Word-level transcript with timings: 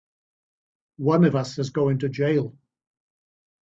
One 0.97 1.25
of 1.25 1.35
us 1.35 1.59
is 1.59 1.69
going 1.69 1.99
to 1.99 2.09
jail! 2.09 2.57